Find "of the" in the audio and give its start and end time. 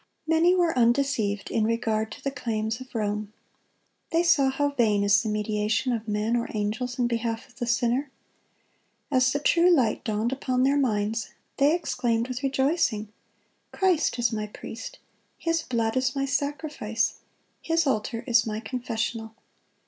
7.47-7.67